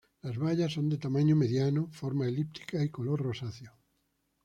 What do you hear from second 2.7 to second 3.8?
y color rosáceo.